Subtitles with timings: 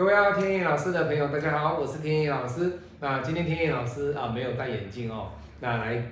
[0.00, 2.78] 各位要天意老师的朋友，大家好，我是天意老师。
[3.00, 5.28] 那今天天意老师啊没有戴眼镜哦，
[5.60, 6.02] 那来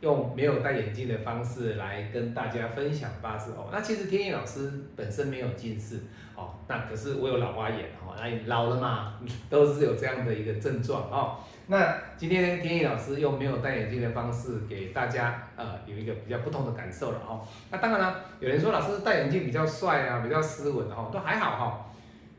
[0.00, 3.70] 用没有戴眼镜的方式来跟大家分享八字哦。
[3.72, 6.00] 那其实天意老师本身没有近视
[6.36, 9.14] 哦，那可是我有老花眼哦，那老了嘛，
[9.48, 11.38] 都是有这样的一个症状哦。
[11.68, 17.40] 那今天天意老师用没有戴眼镜的方式给大家呃有一个比较不同的感受了哦。
[17.70, 21.84] 那当然了，有人说老师戴眼镜比较帅啊，比较斯文哦，都还好哈。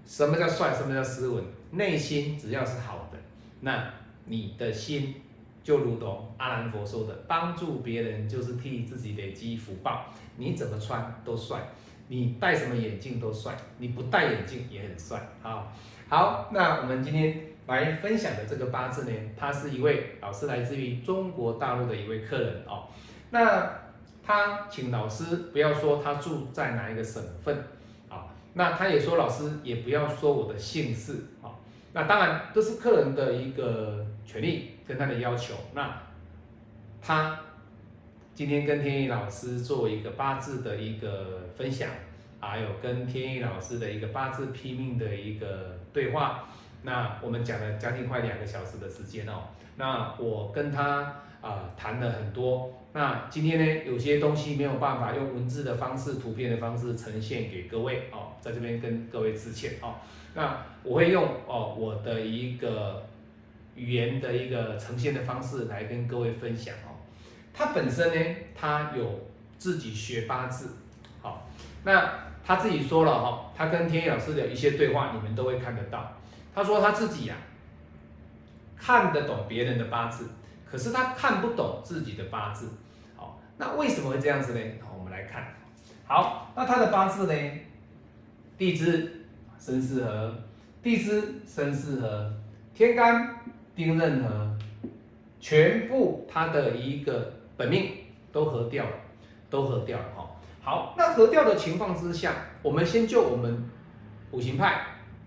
[0.10, 0.74] 什么叫帅？
[0.74, 1.44] 什么叫斯文？
[1.70, 3.18] 内心只要是好的，
[3.62, 3.94] 那
[4.26, 5.14] 你的心
[5.64, 10.06] 就如同阿兰佛说的，帮助别人就是替自己累积福报。
[10.38, 11.60] 你怎么穿都帅，
[12.08, 15.22] 你戴什么眼镜都帅，你不戴眼镜也很帅。
[15.44, 15.72] 好，
[16.10, 22.88] 好，那我们今天来分享的这个八字呢，他是一位老师，来自于中国大陆的一位客人哦。
[23.30, 23.72] 那
[24.26, 27.56] 他请老师不要说他住在哪一个省份。
[28.60, 31.48] 那他也说，老师也不要说我的姓氏啊。
[31.94, 35.54] 那当然，这是客人的一个权利跟他的要求。
[35.74, 35.98] 那
[37.02, 37.40] 他
[38.36, 41.88] 今天跟天意老师做一个八字的一个分享，
[42.42, 46.50] 还有跟天意老师的一个八字拼命的一个对话。
[46.84, 49.44] 那我们讲了将近快两个小时的时间哦。
[49.78, 52.74] 那我跟他啊谈了很多。
[52.92, 59.96] 那今天呢，有些东西没有办法用文字的方式、图片的方式呈现给各位哦，在这边跟各位致歉哦。
[60.34, 63.06] 那我会用哦我的一个
[63.76, 66.98] 语言的一个呈现的方式来跟各位分享哦。
[67.54, 69.28] 他本身呢，他有
[69.60, 70.70] 自己学八字，
[71.22, 71.48] 好，
[71.84, 72.12] 那
[72.44, 76.12] 他自己说了哈，他跟天意老师的一些对话，你们都会看得到。
[76.56, 77.36] 他说他自己呀，
[78.76, 80.28] 看得懂别人的八字。
[80.72, 82.70] 可是他看不懂自己的八字，
[83.16, 84.60] 好，那为什么会这样子呢？
[84.80, 85.48] 好，我们来看，
[86.06, 87.34] 好，那他的八字呢？
[88.56, 89.26] 地支
[89.58, 90.36] 申巳合，
[90.84, 92.32] 地支申巳合，
[92.74, 93.40] 天干
[93.76, 94.56] 丁壬合，
[95.40, 97.92] 全部他的一个本命
[98.32, 98.92] 都合掉了，
[99.50, 100.30] 都合掉了哈。
[100.62, 103.68] 好，那合掉的情况之下，我们先就我们
[104.32, 104.82] 五行派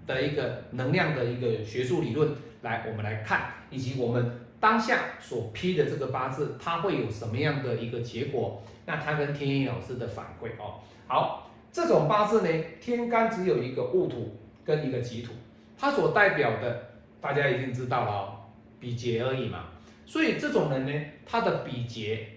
[0.06, 2.30] 的一个能量的一个学术理论
[2.60, 4.38] 来，我们来看，以及我们。
[4.62, 8.62] 当下所批的这个八字，它会有什么样的一个结果？
[8.86, 10.78] 那他跟天意老师的反馈哦，
[11.08, 15.32] 好，这种八字呢，天干只有一个戊土跟一个己土，
[15.76, 16.90] 它所代表的
[17.20, 18.38] 大家已经知道了哦，
[18.78, 19.64] 比劫而已嘛。
[20.06, 22.28] 所以这种人呢，他的比劫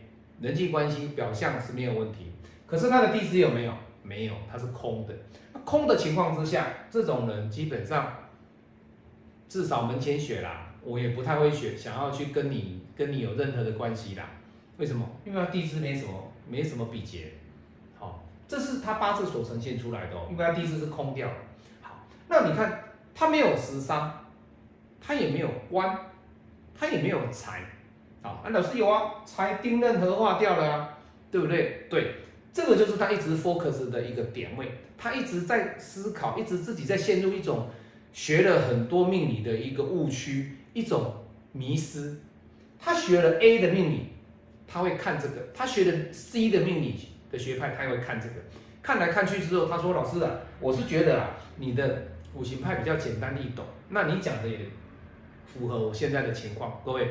[0.42, 2.32] 人际关系表象是没有问题，
[2.66, 3.74] 可是他的地支有没有？
[4.02, 5.14] 没有，它是空的。
[5.64, 8.14] 空的情况之下，这种人基本上
[9.48, 10.65] 至少门前雪啦。
[10.86, 14.30] 我也不太会选，想要去跟你跟你有任何的关系啦。
[14.78, 15.04] 为什么？
[15.26, 17.32] 因为他地支没什么，没什么比劫。
[17.98, 20.28] 好，这是他八字所呈现出来的哦。
[20.30, 21.28] 因为他地支是空掉。
[21.82, 22.84] 好，那你看
[23.16, 24.26] 他没有食伤，
[25.02, 25.98] 他也没有官，
[26.78, 27.64] 他也没有财。
[28.22, 30.98] 好，啊老师有啊，财丁壬合化掉了啊，
[31.32, 31.88] 对不对？
[31.90, 32.16] 对，
[32.54, 37.70] 这个就是他一直 focus 的一个点位，他一直在思考，一直自己在陷入一种
[38.12, 40.58] 学了很多命理的一个误区。
[40.76, 41.14] 一种
[41.54, 42.18] 迷失，
[42.78, 44.10] 他学了 A 的命理，
[44.68, 48.36] 他会看这个；他学了 C 的命理的学派，他会看这个。
[48.84, 54.60] 看来看去之后，他说：“老师啊，我是觉得啊，你的五行派比较简单易懂，那你讲的也
[55.46, 56.82] 符合我现在的情况。
[56.84, 57.10] 各位，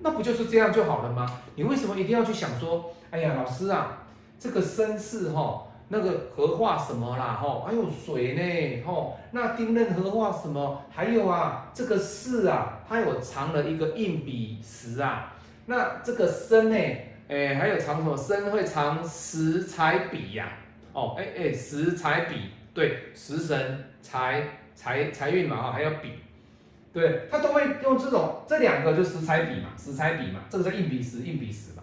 [0.00, 1.40] 那不就是这样就好了吗？
[1.54, 4.06] 你为什么一定要去想说，哎呀，老师啊，
[4.38, 7.38] 这个身世哈？”那个合化什么啦？
[7.40, 8.82] 吼，还有水呢？
[8.84, 10.82] 吼，那丁壬合化什么？
[10.90, 15.32] 还有啊，这个巳啊，它有藏了一个硬笔石啊。
[15.66, 16.76] 那这个申呢？
[17.28, 18.16] 哎，还有藏什么？
[18.16, 20.52] 申会藏石财笔呀。
[20.92, 24.42] 哦，哎哎，食财笔，对，食神财
[24.74, 26.14] 财财运嘛，哈，还有笔，
[26.92, 31.82] 对，他都会用这种这两个就石财笔嘛，石财笔嘛，这个叫硬笔石，硬笔石嘛，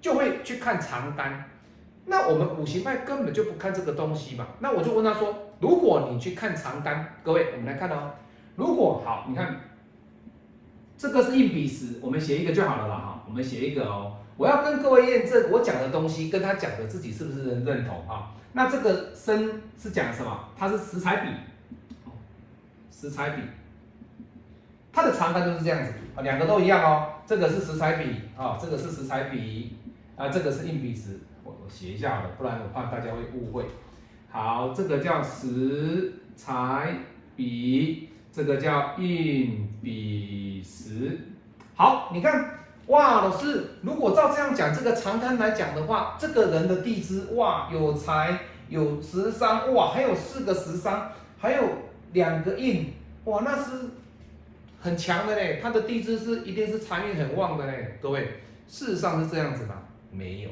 [0.00, 1.44] 就会去看长单。
[2.08, 4.46] 那我们五行派根本就不看这个东西嘛。
[4.60, 8.10] 那我就问他说：如果你去看长干，各位，我们来看哦。
[8.56, 9.60] 如果好，你看
[10.96, 13.22] 这个是硬笔石，我们写一个就好了啦哈。
[13.28, 14.16] 我们写一个哦。
[14.36, 18.32] 我要跟各位验证我讲的东西跟他讲的自己是不是认同啊？
[18.52, 20.48] 那这个生是讲什么？
[20.56, 21.28] 它是食材笔，
[22.90, 23.42] 食材笔，
[24.92, 27.14] 它的长干就是这样子啊，两个都一样哦。
[27.26, 29.76] 这个是食材笔啊，这个是食材笔
[30.16, 31.20] 啊，这个是硬笔石。
[31.68, 33.64] 写一下好了，不然我怕大家会误会。
[34.30, 36.94] 好，这个叫石材
[37.36, 41.18] 比，这个叫硬比石。
[41.74, 48.38] 好，你看，哇，老师，如果照这样讲，这个长滩来讲的话，这个人的地支，哇，有财，
[48.68, 51.62] 有食伤，哇，还有四个食伤，还有
[52.12, 52.92] 两个印，
[53.24, 53.90] 哇，那是
[54.80, 57.98] 很强的嘞，他的地支是一定是财运很旺的嘞。
[58.00, 59.74] 各位，事实上是这样子吗？
[60.10, 60.50] 没有，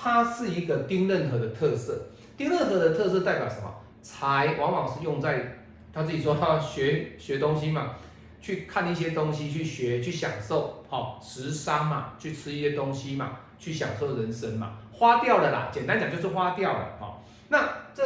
[0.00, 2.00] 它是一个丁任何的特色。
[2.36, 3.74] 丁任何的特色代表什么？
[4.00, 5.58] 财往往是用在
[5.92, 7.96] 他自己说他学学东西嘛，
[8.40, 15.68] 去看一些东西，去学，去享受，好，食伤嘛，去吃一些东西嘛，去享受人生嘛，花掉了啦。
[15.72, 18.04] 简单讲就是花掉了，好，那这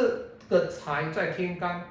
[0.49, 1.83] 个财在天干，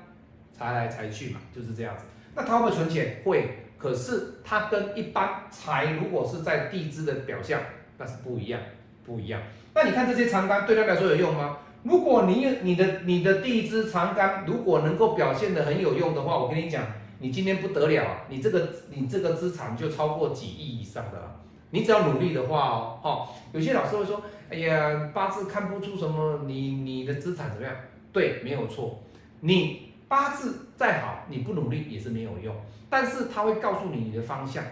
[0.53, 2.05] 财来财去嘛，就是这样子。
[2.35, 3.23] 那他会不会存钱？
[3.25, 7.61] 会，可是他跟一般财如果是在地支的表象，
[7.99, 8.61] 那是不一样，
[9.05, 9.41] 不一样。
[9.75, 11.59] 那你看这些长杆对他来说有用吗？
[11.83, 16.85] 如果你你的你的地支长杆如果能够表现的很有用的话，我跟你讲，
[17.19, 21.41] 你今天不得了，你这个你这个资产就超过几亿以上的了。
[21.71, 27.75] 你只要努力的话哦，哈，有些老师会说，哎呀，八字看不出什么，你你的资产怎么样？
[28.13, 29.03] 对，没有错，
[29.41, 32.55] 你八字再好，你不努力也是没有用。
[32.91, 34.63] 但是他会告诉你你的方向，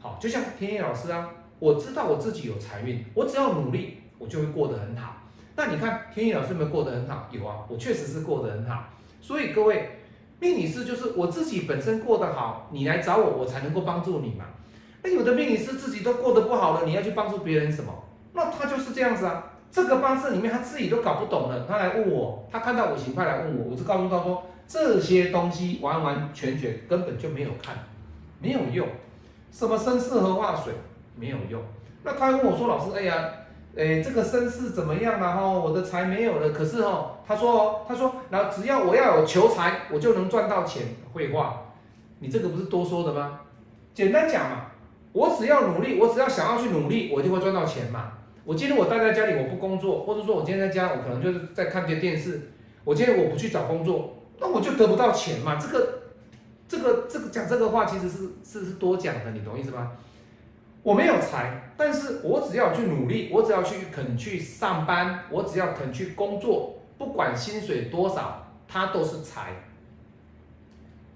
[0.00, 5.16] 好，就像天野老师啊，我知道我自己有财运，我只要努力，我就会过得很好。
[5.54, 7.28] 那你看天意老师有没有过得很好？
[7.30, 8.84] 有啊，我确实是过得很好。
[9.20, 10.00] 所以各位，
[10.38, 14.46] 命理师就是我自己本身过得好，你来找我，我才能够帮助你嘛。
[15.02, 17.92] 那有的命理师自己都过得不好了，你要去帮助别人什么？
[18.32, 19.52] 那他就是这样子啊。
[19.70, 27.76] 这个八字里面他自己都搞不懂了，他来问我，他看到我形态来问我，我就告诉他说，这些东西完完全全根本就没有看，
[28.40, 28.88] 没有用。
[29.52, 30.72] 什么生四合化水
[31.16, 31.62] 没有用。
[32.02, 33.30] 那他跟我说，老师，哎呀。
[33.76, 35.48] 哎，这个身世怎么样了哈？
[35.48, 40.82] 我的财没有了，可是哈，他说哦，他说，然后只要我要有求财，我就能赚到钱。
[41.14, 41.66] 废话，
[42.18, 43.42] 你这个不是多说的吗？
[43.94, 44.66] 简单讲嘛，
[45.12, 48.14] 我只要努力，我只要想要去努力，我就会赚到钱嘛。
[48.44, 52.50] 我今天我待在家里，我不工作，或者说我今天在家，我可能就是在看些电视。
[52.82, 55.54] 我今天我不去找工作，那我就得不到钱嘛。
[55.54, 56.00] 这个，
[56.66, 59.92] 这个，这个讲这个话其实是是是多讲的，你懂意思吗？
[60.82, 69.52] 我没有财，但是我只要去努力，我只要去肯去上班，我只要肯去工作，不管薪水多少，它都是财。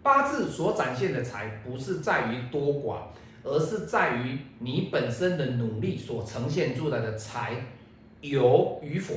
[0.03, 2.97] 八字所展现的财，不是在于多寡，
[3.43, 7.53] 而是在于你本身的努力所呈现出来的财
[8.21, 9.15] 有与否，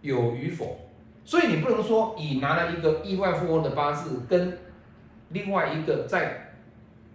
[0.00, 0.78] 有与否。
[1.26, 4.58] 所以你不能说以拿了一个亿万富翁的八字，跟
[5.28, 6.54] 另外一个在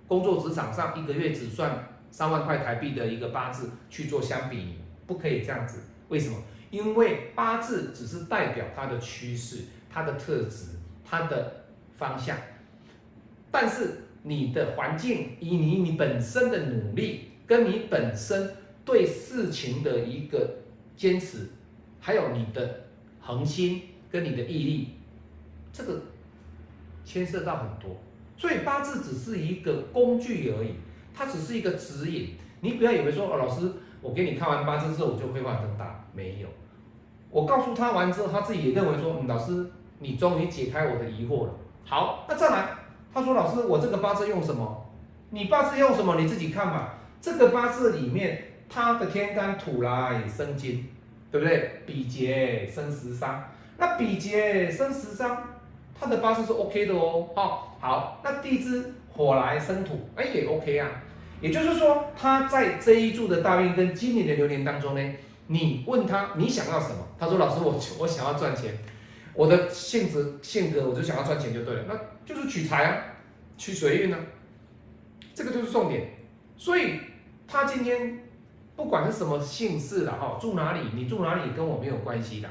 [0.08, 1.90] 工作职场上一个月只赚。
[2.16, 4.76] 三万块台币的一个八字去做相比，
[5.06, 5.82] 不可以这样子。
[6.08, 6.38] 为什么？
[6.72, 10.68] 因为八字只是代表它的趋势、它的特质、
[11.04, 11.66] 它的
[11.98, 12.38] 方向，
[13.52, 18.50] 但是你的环境以你你本身的努力，跟你本身
[18.86, 20.60] 对事情的一个
[20.96, 21.50] 坚持，
[22.00, 22.86] 还有你的
[23.20, 24.88] 恒心跟你的毅力，
[25.74, 26.02] 这个
[27.04, 27.98] 牵涉到很多。
[28.38, 30.76] 所以八字只是一个工具而已。
[31.16, 33.72] 它只是一个指引，你不要以为说哦，老师，
[34.02, 36.48] 我给你看完八字之后，我就会换更大，没有。
[37.30, 39.66] 我告诉他完之后，他自己也认为说，老师，
[40.00, 41.54] 你终于解开我的疑惑了。
[41.86, 42.70] 好，那再来，
[43.14, 44.86] 他说老师，我这个八字用什么？
[45.30, 46.16] 你八字用什么？
[46.20, 46.96] 你自己看吧。
[47.20, 50.86] 这个八字里面，它的天干土来生金，
[51.32, 51.82] 对不对？
[51.86, 53.44] 比劫生食伤，
[53.78, 55.44] 那比劫生食伤，
[56.00, 57.28] 他的八字是 OK 的哦。
[57.36, 60.90] 好，好，那地支火来生土，哎，也 OK 啊。
[61.46, 65.14] 也就是说，他在这一柱的大运跟今年的流年当中呢，
[65.46, 67.08] 你问他你想要什么？
[67.20, 68.76] 他说：“老师，我我想要赚钱，
[69.36, 72.98] 我的性子性格我就想要赚钱就对了，那就是取财啊，
[73.60, 74.18] 取水运呢，
[75.36, 76.10] 这个就是重点。
[76.58, 77.00] 所以
[77.48, 78.24] 他今天
[78.76, 82.50] 不管是什么姓氏了哈，住哪里，你住哪里跟我没有关系的。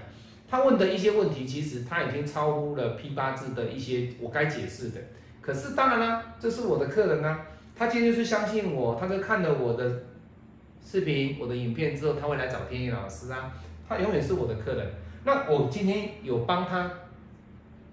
[0.48, 5.00] 他问的一些问题，其实他已经超乎了批八字的一些我该解释的。
[5.40, 7.40] 可是当然啦，这是我的客人啊。”
[7.76, 10.02] 他今天就是相信我，他在看了我的
[10.84, 13.52] 视频、我的影片之后，他会来找天意老师啊。
[13.88, 14.86] 他永远是我的客人。
[15.24, 16.90] 那我今天有帮他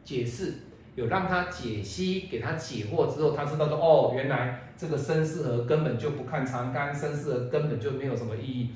[0.04, 0.54] 解释，
[0.96, 8.70] 有让他解析，给他解惑之后，他知道说，哦，原来这个生巳合根本就不看长干，生巳合根本就没有什么意义。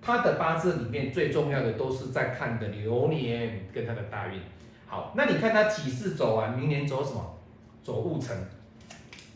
[0.00, 4.40] 他的八字里面最重要的都是在看的流年跟他的大运。
[4.86, 7.38] 好，那你看他几世走完，明年走什么？
[7.82, 8.36] 走戊辰。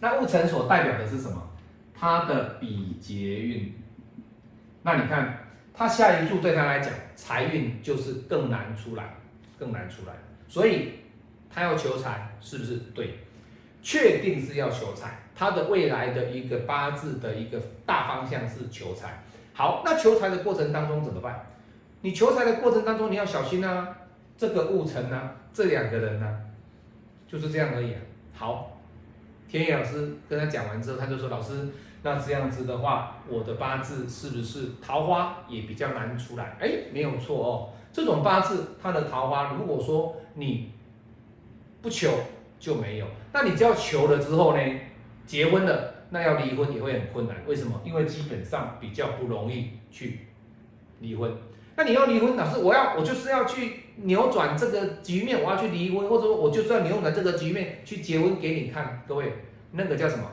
[0.02, 1.40] 那戊辰所代表的是什么？
[1.94, 3.72] 他的比劫运。
[4.82, 9.14] 那你看，他下一柱对他来讲，财运就是更难出来，
[9.56, 10.12] 更难出来。
[10.48, 10.94] 所以
[11.48, 12.78] 他要求财，是不是？
[12.92, 13.20] 对，
[13.80, 15.20] 确定是要求财。
[15.36, 19.22] 他的未来的一个八字的一个大方向是求财。
[19.54, 21.46] 好，那求财的过程当中怎么办？
[22.00, 23.96] 你求财的过程当中，你要小心啊。
[24.36, 26.40] 这个戊辰呢，这两个人呢，
[27.28, 27.94] 就是这样而已。
[28.34, 28.76] 好，
[29.52, 31.68] 天野老师跟他讲完之后，他就说：“老师，
[32.02, 40.72] 那这样子的话，我的八字是不是桃花也比较难出来？”哎，没有错哦，这种八字它的桃花，如果说你
[41.82, 42.08] 不求
[42.58, 44.62] 就没有，那你只要求了之后呢，
[45.26, 47.36] 结婚了，那要离婚也会很困难。
[47.46, 47.78] 为什么？
[47.84, 50.20] 因为基本上比较不容易去
[51.00, 51.30] 离婚。
[51.76, 59.02] 那你要离婚，老师，我要我就是要去扭转这个局面，我要去离婚，或者说我就是要扭转这个局面去结婚给你看。
[59.08, 59.32] 各位，
[59.72, 60.24] 那个叫什么？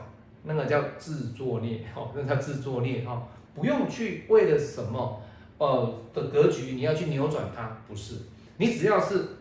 [0.42, 5.22] 那个叫自作孽，哦，那个叫自作孽，哈，不用去为了什么，
[5.58, 8.14] 呃的格局，你要去扭转它，不是，
[8.56, 9.36] 你只要是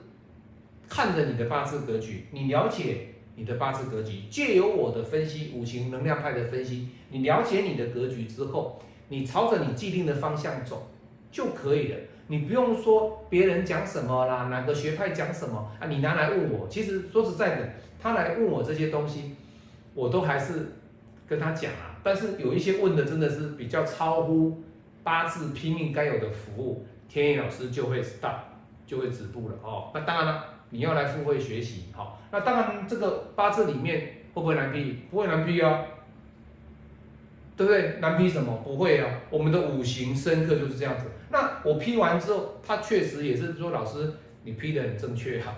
[0.90, 10.90] 看着你的八字格局，你了解你的八字格局，借由我的分析，五行能量派的分析，你了解你的格局之后，你朝着你既定的方向走。
[11.32, 16.68] 就可以了，你不用说别人讲什么啦，哪个学派讲什么啊，你拿来问我。
[16.68, 17.70] 其实说实在的，
[18.02, 19.36] 他来问我这些东西，
[19.94, 20.74] 我都还是
[21.28, 22.00] 跟他讲啊。
[22.02, 24.62] 但是有一些问的真的是比较超乎
[25.04, 28.36] 八字拼命该有的服务，天野老师就会 stop，
[28.88, 29.92] 就会止步了哦。
[29.94, 35.04] 那当然了，你要来付费学习，好，那当然这个八字里面会不会难批？
[35.12, 35.86] 不会难批啊。
[37.60, 37.98] 对不对？
[38.00, 38.62] 难批什么？
[38.64, 41.08] 不会啊，我们的五行深刻就是这样子。
[41.30, 44.14] 那我批完之后，他确实也是说，老师
[44.46, 45.54] 你批的很正确哈，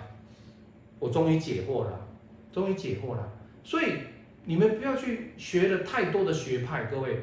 [0.98, 2.08] 我终于解惑了，
[2.52, 3.32] 终于解惑了。
[3.62, 3.98] 所以
[4.46, 7.20] 你们不要去学了太多的学派，各位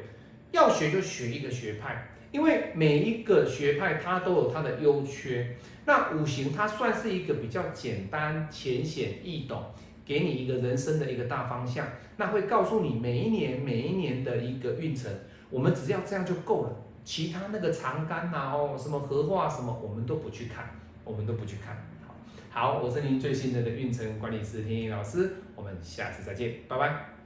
[0.52, 5.56] 要学就学一个学派，因为每一个学派它都有它的优缺。
[5.84, 9.62] 那五行它算是一个比较简单、浅显易懂。
[10.10, 11.86] 给你一个人生的一个大方向，
[12.16, 15.08] 那会告诉你每一年每一年的一个运程，
[15.50, 16.76] 我们只要这样就够了。
[17.04, 20.68] 其他那个长干呐，哦，什么合化什么，我们都不去看，
[21.04, 21.76] 我们都不去看。
[22.50, 27.19] 好，好，我是您最信任的运程管理师天意老师，我们下次再见，拜拜。